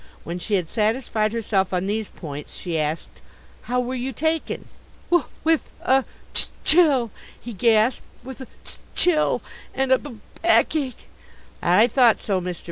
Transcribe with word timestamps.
When 0.23 0.39
she 0.39 0.55
had 0.55 0.67
satisfied 0.67 1.31
herself 1.31 1.71
on 1.71 1.85
these 1.85 2.09
points, 2.09 2.55
she 2.55 2.79
asked: 2.79 3.21
"How 3.69 3.79
were 3.79 3.93
you 3.93 4.11
taken?" 4.11 4.67
"W 5.11 5.29
with 5.43 5.69
a 5.83 6.05
c 6.33 6.45
chill!" 6.63 7.11
he 7.39 7.53
gasped 7.53 8.01
"with 8.23 8.41
a 8.41 8.47
c 8.63 8.79
chill 8.95 9.43
and 9.75 9.91
a 9.91 9.99
b 9.99 10.17
backache!" 10.41 11.05
"I 11.61 11.85
thought 11.85 12.19
so. 12.19 12.41
Mr. 12.41 12.57